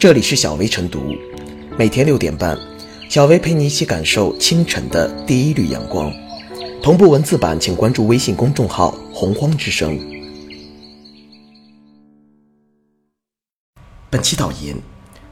[0.00, 1.14] 这里是小薇晨读，
[1.76, 2.58] 每天六点半，
[3.10, 6.10] 小薇陪你一起感受清晨的第一缕阳光。
[6.82, 10.00] 同步文字版，请关注微信公众号“洪荒之声”。
[14.08, 14.74] 本期导言：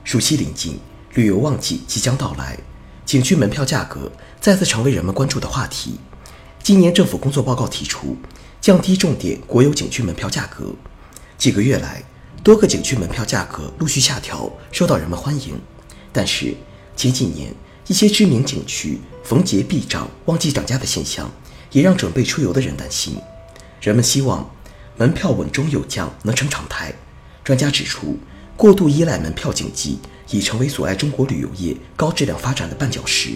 [0.04, 0.79] 暑期临近，
[1.14, 2.59] 旅游旺季即将到来，
[3.07, 5.98] 景区门票价格再次成为人们关注的话题。
[6.62, 8.19] 今年政府工作报告提出，
[8.61, 10.66] 降低重点国有景区门票价格。
[11.39, 12.03] 几个月来，
[12.43, 15.60] 多个景区门票价格陆续下调，受到人们欢迎。
[16.12, 16.55] 但是，
[16.97, 17.52] 前几年
[17.87, 21.30] 一些知名景区逢节必涨、旺季涨价的现象，
[21.73, 23.16] 也让准备出游的人担心。
[23.80, 24.51] 人们希望
[24.97, 26.92] 门票稳中有降能成常态。
[27.45, 28.16] 专家指出，
[28.56, 29.98] 过度依赖门票经济
[30.30, 33.33] 已成为阻碍中国旅游业高质量发展的绊脚石。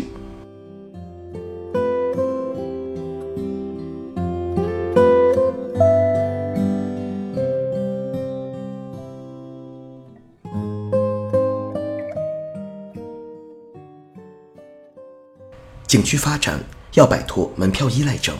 [15.93, 16.59] 景区发展
[16.95, 18.35] 要摆脱门票依赖症。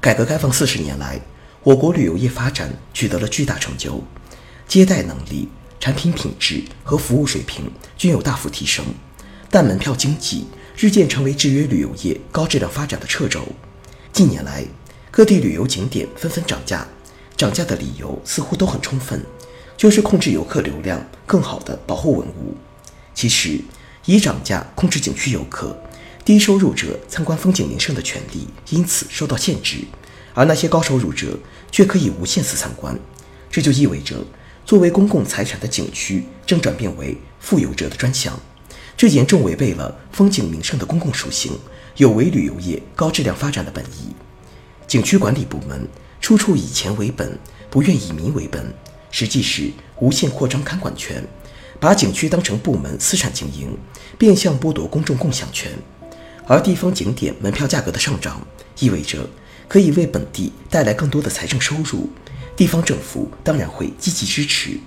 [0.00, 1.20] 改革开放四十年来，
[1.62, 4.02] 我国旅游业发展取得了巨大成就，
[4.66, 5.48] 接待能力、
[5.78, 8.84] 产品品质和服务水平均有大幅提升。
[9.48, 13.46] 但门票经济日渐成为制约旅游业高质量发展的掣肘。
[14.12, 14.64] 近年来，
[15.12, 16.84] 各地旅游景点纷纷涨价，
[17.36, 19.24] 涨价的理由似乎都很充分，
[19.76, 22.56] 就是控制游客流量，更好地保护文物。
[23.14, 23.60] 其实，
[24.06, 25.80] 以涨价控制景区游客。
[26.28, 29.78] 低收入者参观风景名胜的权利因此受到限制，
[30.34, 31.38] 而那些高收入者
[31.72, 32.94] 却可以无限次参观。
[33.50, 34.14] 这就意味着，
[34.66, 38.38] 作为公共财产的景区正转变为富有者的专享，
[38.94, 41.58] 这严重违背了风景名胜的公共属性，
[41.96, 44.14] 有违旅游业高质量发展的本意。
[44.86, 45.88] 景区管理部门
[46.20, 47.38] 处处以钱为本，
[47.70, 48.70] 不愿以民为本，
[49.10, 51.26] 实际是无限扩张看管权，
[51.80, 53.74] 把景区当成部门私产经营，
[54.18, 55.72] 变相剥夺公众共享权。
[56.48, 58.40] 而地方景点门票价格的上涨，
[58.78, 59.28] 意味着
[59.68, 62.08] 可以为本地带来更多的财政收入，
[62.56, 64.80] 地方政府当然会积极支持。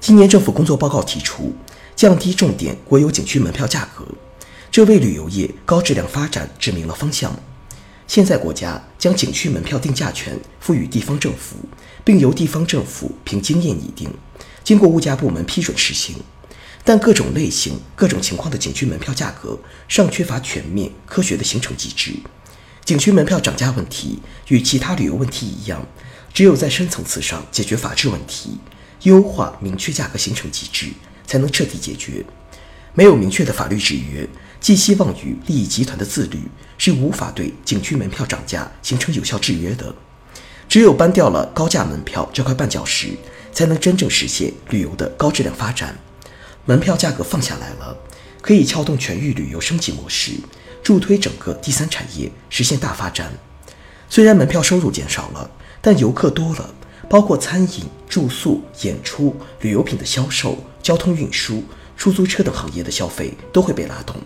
[0.00, 1.54] 今年政府工作报告提出，
[1.94, 4.06] 降低重点国有景区门票价格，
[4.70, 7.38] 这为旅游业高质量发展指明了方向。
[8.06, 11.56] 现在国家将景区门票定价权赋予地方政府，
[12.04, 14.08] 并由地方政府凭经验拟定，
[14.64, 16.16] 经过物价部门批准实行。
[16.86, 19.58] 但各种类型、各种情况的景区门票价格
[19.88, 22.12] 尚缺乏全面科学的形成机制。
[22.84, 25.84] 景区门票涨价问题与其他旅游问题一样，
[26.32, 28.58] 只有在深层次上解决法治问题，
[29.02, 30.86] 优化明确价格形成机制，
[31.26, 32.24] 才能彻底解决。
[32.94, 34.24] 没有明确的法律制约，
[34.60, 36.38] 寄希望于利益集团的自律，
[36.78, 39.92] 是无法对景区门票涨价形成有效制约的。
[40.68, 43.08] 只有搬掉了高价门票这块绊脚石，
[43.52, 45.98] 才能真正实现旅游的高质量发展。
[46.68, 47.96] 门票价格放下来了，
[48.42, 50.32] 可以撬动全域旅游升级模式，
[50.82, 53.32] 助推整个第三产业实现大发展。
[54.10, 55.48] 虽然门票收入减少了，
[55.80, 56.74] 但游客多了，
[57.08, 61.62] 包括餐饮、住宿、演出、旅游品的销售、交通运输、
[61.96, 64.16] 出租车等行业的消费都会被拉动。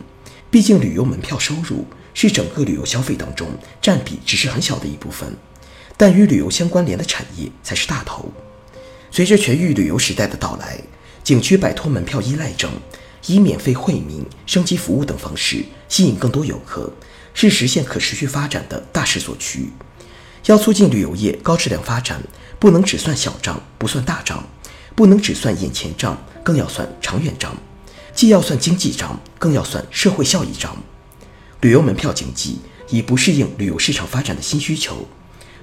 [0.51, 1.85] 毕竟，旅游门票收入
[2.15, 3.49] 是整个旅游消费当中
[3.83, 5.37] 占比只是很小的一部分，
[5.99, 8.33] 但与旅游相关联的产业才是大头。
[9.11, 10.81] 随着全域旅游时代的到来。
[11.23, 12.71] 景区摆脱门票依赖症，
[13.27, 16.93] 以免费惠民、升级服务等方式吸引更多游客，
[17.35, 19.71] 是实现可持续发展的大势所趋。
[20.47, 22.21] 要促进旅游业高质量发展，
[22.59, 24.43] 不能只算小账不算大账，
[24.97, 27.57] 不能只算眼前账，更要算长远账。
[28.15, 30.77] 既要算经济账，更要算社会效益账。
[31.61, 32.59] 旅游门票经济
[32.89, 35.07] 已不适应旅游市场发展的新需求，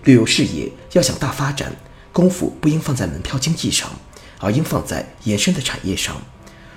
[0.04, 1.76] 旅游事业要想大发展，
[2.14, 3.92] 功夫不应放在门票经济上。
[4.40, 6.16] 而应放在延伸的产业上。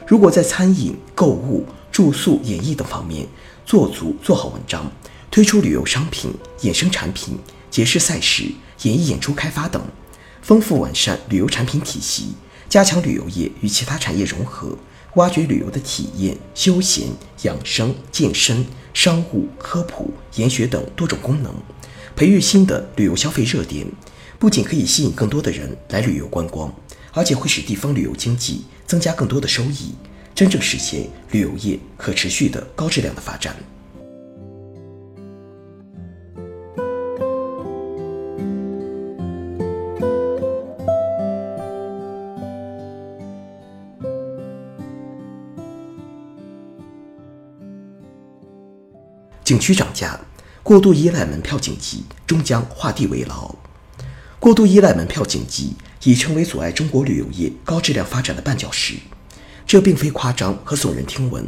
[0.06, 3.26] 如果在餐饮、购物、住宿、演艺等方面
[3.64, 4.90] 做足做好文章，
[5.30, 6.32] 推出旅游商品、
[6.62, 7.38] 衍生产品、
[7.70, 8.44] 节式赛事、
[8.82, 9.80] 演艺演出开发等，
[10.42, 12.32] 丰富完善旅游产品体系，
[12.68, 14.76] 加强旅游业与其他产业融合，
[15.14, 17.08] 挖掘旅游的体验、休闲、
[17.42, 21.54] 养生、健身、商务、科普、研学等多种功能，
[22.16, 23.86] 培育新的旅游消费热点，
[24.38, 26.74] 不仅可以吸引更多的人来旅游观光。
[27.12, 29.94] 而且会使地方旅游经济增加更多的收益，
[30.34, 33.54] 真正实现旅游业可持续的高质量的发展。
[49.42, 50.16] 景区涨价，
[50.62, 53.52] 过度依赖门票经济，终将画地为牢。
[54.38, 55.74] 过度依赖门票经济。
[56.04, 58.94] 已成为阻碍中国旅游业高质量发展的绊脚石。
[59.66, 61.44] 这并非夸张和耸人听闻。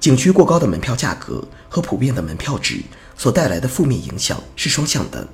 [0.00, 2.80] 景区过高的门票价格和普遍的门票值
[3.16, 5.26] 所带来的负面影响是双向的。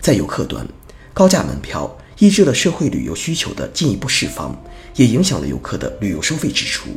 [0.00, 0.66] 在游客端，
[1.12, 4.56] 高价门票抑制了社会旅游需求的进一步释放，
[4.94, 6.88] 也影响了游客的旅游收费支出。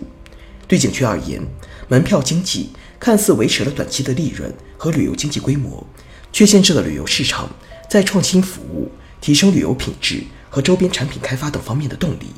[0.68, 1.42] 对景区而言，
[1.88, 2.70] 门票经济
[3.00, 5.86] 看似维持了短期的利润和旅游经济规模，
[6.32, 7.50] 却限制了旅游市场
[7.90, 12.34] 在创新服务、提升旅游品质和周边产品开发等方面的动力。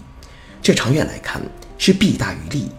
[0.61, 1.41] 这长远来看
[1.77, 2.69] 是弊大于利，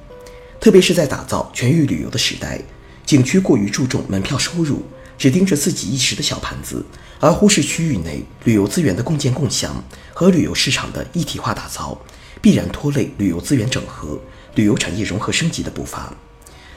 [0.60, 2.60] 特别是在打造全域旅游的时代，
[3.04, 4.82] 景区过于注重门票收入，
[5.18, 6.84] 只盯着自己一时的小盘子，
[7.18, 9.82] 而忽视区域内旅游资源的共建共享
[10.12, 12.00] 和旅游市场的一体化打造，
[12.40, 14.20] 必然拖累旅游资源整合、
[14.54, 16.14] 旅游产业融合升级的步伐。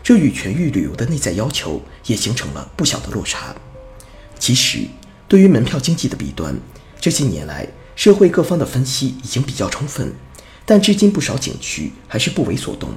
[0.04, 3.56] 这与全域旅游的内在要求也形成了不小的落差。
[4.38, 4.80] 其实，
[5.28, 6.56] 对于门票经济的弊端，
[7.00, 10.14] 这些年来社会各方的分析已经比较充分。
[10.66, 12.90] 但至今不少景区还是不为所动，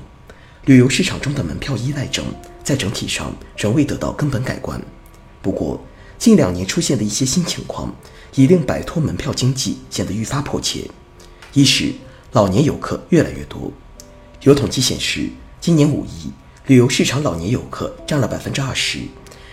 [0.65, 2.25] 旅游市场中的门票依赖症
[2.65, 4.81] 在整体上仍未得到根本改观。
[5.43, 5.79] 不过，
[6.19, 7.95] 近两年出现的一些新情况，
[8.35, 10.89] 已令摆脱门票经济显得愈发迫切。
[11.53, 11.93] 一是
[12.33, 13.71] 老年游客越来越多，
[14.43, 15.29] 有统计显示，
[15.61, 16.33] 今年五一
[16.67, 19.01] 旅游市场老年游客占了百分之二十，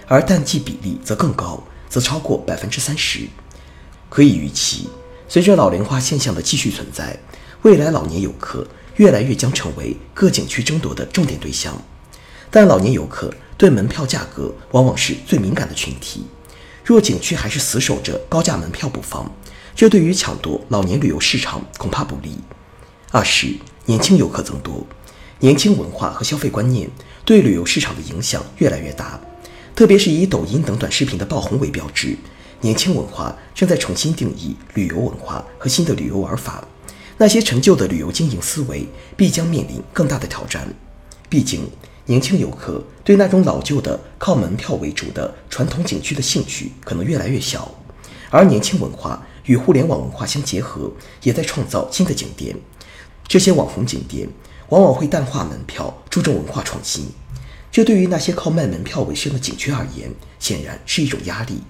[0.08, 3.28] 而淡季比例则更高，则超过百分之三十。
[4.10, 4.88] 可以预期，
[5.28, 7.18] 随着老龄化现象的继续存在。
[7.62, 8.68] 未来老年游客
[8.98, 11.82] 越来越将成为各景区争夺的重点对象，
[12.52, 16.26] 但老年游客对门票价格往往是最敏感的群体。
[16.84, 19.32] 若景区还是死守着高价门票不放，
[19.76, 22.38] 这对于抢夺老年旅游市场恐怕不利。
[23.12, 23.48] 二是
[23.86, 24.86] 年轻游客增多，
[25.40, 26.88] 年轻文化和消费观念
[27.26, 29.20] 对旅游市场的影响越来越大，
[29.76, 32.16] 特别是以抖音等短视频的爆红为标志，
[32.66, 36.68] 年轻文化正在重新定义旅游文化和新的旅游玩法。
[37.16, 40.68] 那些陈旧的旅游经营思维必将面临更大的挑战。
[41.30, 41.70] 毕竟，
[42.08, 47.72] 年轻游客对那种老旧的靠门票为主的传统景区的兴趣可能越来越小，
[48.32, 50.92] 而年轻文化与互联网文化相结合，
[51.22, 52.58] 也在创造新的景点。
[53.28, 54.28] 这些网红景点
[54.70, 57.06] 往往会淡化门票，注重文化创新。
[57.72, 61.62] 这对于那些靠卖门票为生的景区而言，显然是一种压力。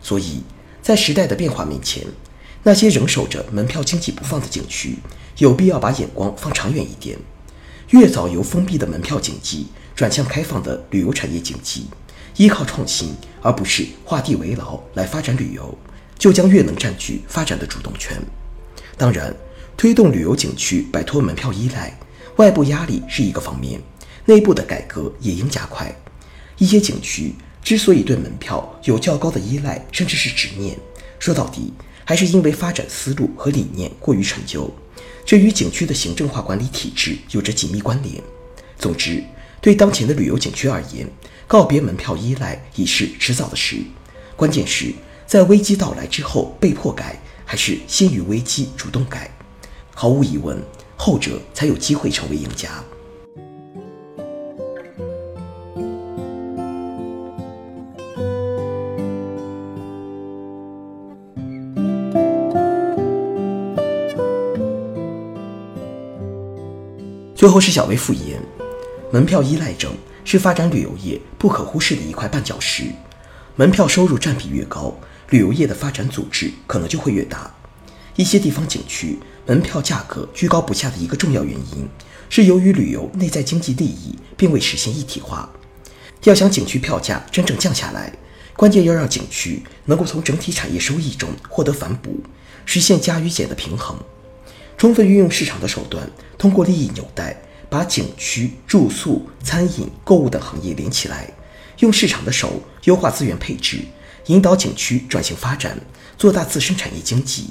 [0.00, 0.42] 所以
[0.82, 2.04] 在时代的变化面前，
[2.62, 4.98] 那些仍守着门票经济不放的景区，
[5.38, 7.18] 有必要把眼光放长远一点，
[7.90, 11.86] 越早由封闭的门票经济转向开放的旅游产业经济，
[12.36, 15.76] 依靠创新而不是画地为牢来发展旅游，
[16.18, 18.16] 就将越能占据发展的主动权。
[18.96, 19.34] 当然，
[19.76, 21.96] 推动旅游景区摆脱门票依赖，
[22.36, 23.80] 外部压力是一个方面，
[24.24, 25.94] 内部的改革也应加快。
[26.58, 27.34] 一些景区
[27.68, 30.74] 之所以对门票有较高的依赖，甚至是执念，
[31.18, 31.70] 说到底。
[32.02, 34.74] 还是因为发展思路和理念过于陈旧，
[35.22, 38.14] 这与景区的行政化管理体制有着紧密关联。
[38.78, 39.22] 总之，
[39.60, 41.06] 对当前的旅游景区而言，
[41.46, 43.76] 告别门票依赖已是迟早的事。
[44.34, 44.90] 关键是
[45.26, 49.30] 在危机到来之后被迫改，还是先于危机主动改？
[49.94, 50.58] 毫无疑问，
[50.96, 52.82] 后者才有机会成为赢家。
[67.38, 68.42] 最后是小微复言，
[69.12, 72.86] 门票依赖症是发展旅游业不可忽视的一块绊脚石。
[73.54, 74.92] 门票收入占比越高，
[75.30, 77.48] 旅游业的发展阻滞可能就会越大。
[78.16, 81.88] 一些地方景区门票价格居高不下的一个重要原因，
[82.28, 85.48] 是由于旅游内在经济利益并未实现一体化。
[86.24, 88.12] 要想景区票价真正降下来，
[88.56, 92.18] 关键要让景区能够从整体产业收益中获得反哺，
[92.66, 93.96] 实现加与减的平衡。
[94.78, 96.08] 充分运用市场的手段，
[96.38, 97.36] 通过利益纽带，
[97.68, 101.28] 把景区、住宿、餐饮、购物等行业连起来，
[101.80, 103.80] 用市场的手优化资源配置，
[104.26, 105.76] 引导景区转型发展，
[106.16, 107.50] 做大自身产业经济。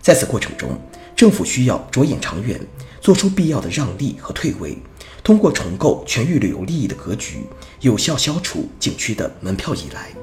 [0.00, 0.80] 在此过程中，
[1.14, 2.58] 政府需要着眼长远，
[3.02, 4.78] 做出必要的让利和退位，
[5.22, 7.44] 通过重构全域旅游利益的格局，
[7.82, 10.21] 有效消除景区的门票依赖。